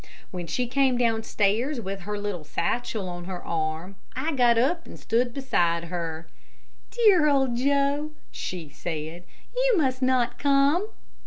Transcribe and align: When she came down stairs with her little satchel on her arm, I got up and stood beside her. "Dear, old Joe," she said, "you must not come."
When 0.31 0.47
she 0.47 0.65
came 0.65 0.97
down 0.97 1.21
stairs 1.21 1.79
with 1.79 1.99
her 1.99 2.17
little 2.17 2.43
satchel 2.43 3.07
on 3.07 3.25
her 3.25 3.45
arm, 3.45 3.97
I 4.15 4.31
got 4.31 4.57
up 4.57 4.87
and 4.87 4.99
stood 4.99 5.31
beside 5.31 5.83
her. 5.89 6.25
"Dear, 6.89 7.27
old 7.29 7.55
Joe," 7.55 8.09
she 8.31 8.67
said, 8.69 9.25
"you 9.55 9.75
must 9.77 10.01
not 10.01 10.39
come." 10.39 10.87